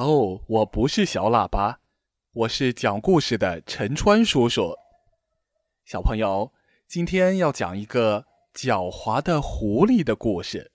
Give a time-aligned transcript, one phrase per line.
[0.00, 1.78] 哦我不是小喇叭，
[2.32, 4.74] 我是讲故事的陈川叔叔。
[5.84, 6.50] 小朋友，
[6.88, 10.72] 今天要讲一个狡猾的狐狸的故事。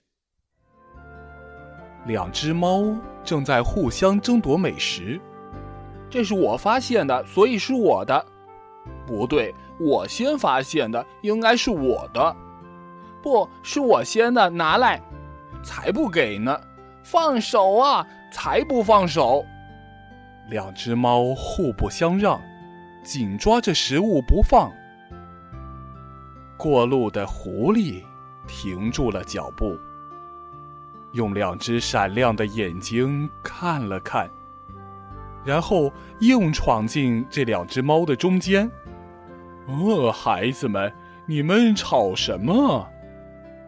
[2.06, 5.20] 两只猫正在互相争夺美食。
[6.08, 8.24] 这是我发现的，所以是我的。
[9.08, 12.36] 不对，我先发现的，应该是我的。
[13.20, 15.02] 不是我先的，拿来，
[15.64, 16.56] 才不给呢！
[17.02, 18.06] 放手啊！
[18.30, 19.44] 才不放手！
[20.48, 22.40] 两只猫互不相让，
[23.02, 24.70] 紧抓着食物不放。
[26.56, 28.02] 过路的狐狸
[28.46, 29.76] 停住了脚步，
[31.12, 34.30] 用两只闪亮的眼睛看了看，
[35.44, 38.70] 然后硬闯进这两只猫的中间。
[39.66, 40.92] 哦，孩子们，
[41.26, 42.88] 你们吵什么？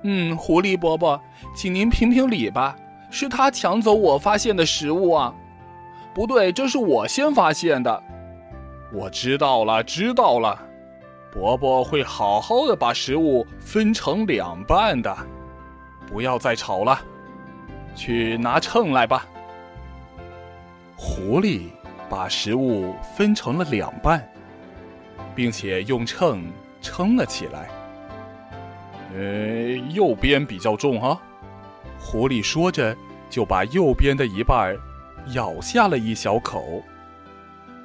[0.05, 1.20] 嗯，狐狸伯伯，
[1.55, 2.77] 请您评评理吧。
[3.11, 5.34] 是他抢走我发现的食物啊！
[6.14, 8.03] 不对，这是我先发现的。
[8.92, 10.59] 我知道了，知道了。
[11.31, 15.17] 伯伯会好好的把食物分成两半的。
[16.06, 16.98] 不要再吵了，
[17.95, 19.27] 去拿秤来吧。
[20.97, 21.64] 狐狸
[22.09, 24.27] 把食物分成了两半，
[25.34, 27.69] 并且用秤称了起来。
[29.14, 29.20] 呃，
[29.91, 31.20] 右边比较重哈。
[31.99, 32.97] 狐狸说着，
[33.29, 34.77] 就把右边的一半
[35.35, 36.83] 咬下了一小口。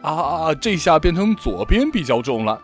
[0.02, 2.62] 啊啊啊，这下变成左边比较重了。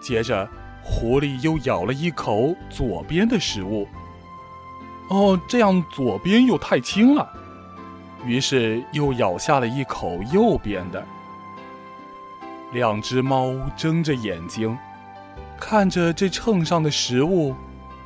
[0.00, 0.48] 接着，
[0.82, 3.86] 狐狸又咬了一口左边的食物。
[5.08, 7.28] 哦，这样左边又太轻了。
[8.24, 11.06] 于是又咬下了一口右边的。
[12.72, 14.76] 两只猫睁着眼睛，
[15.60, 17.54] 看着这秤上的食物，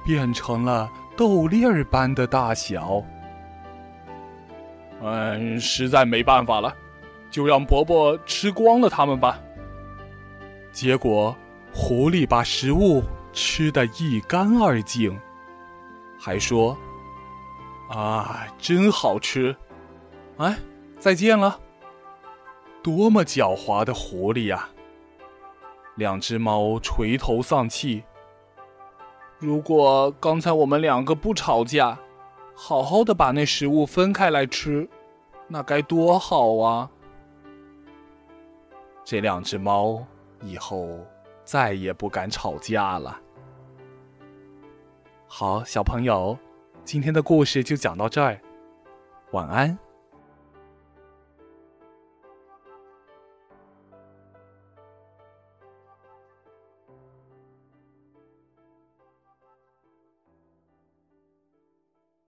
[0.05, 0.91] 变成了。
[1.21, 3.05] 豆粒儿般的大小，
[5.03, 6.75] 嗯，实在没办法了，
[7.31, 9.39] 就让伯伯吃光了它们吧。
[10.73, 11.37] 结果，
[11.75, 13.03] 狐狸把食物
[13.35, 15.15] 吃得一干二净，
[16.19, 16.75] 还说
[17.93, 19.55] ：“啊，真好吃！”
[20.41, 20.57] 哎，
[20.99, 21.61] 再见了。
[22.83, 24.67] 多么狡猾的狐狸呀！
[25.97, 28.03] 两只猫垂头丧气。
[29.41, 31.99] 如果刚才我们两个不吵架，
[32.55, 34.87] 好好的把那食物分开来吃，
[35.49, 36.91] 那该多好啊！
[39.03, 40.05] 这两只猫
[40.43, 40.87] 以后
[41.43, 43.19] 再也不敢吵架了。
[45.27, 46.37] 好，小朋友，
[46.85, 48.39] 今天的故事就讲到这儿，
[49.31, 49.79] 晚安。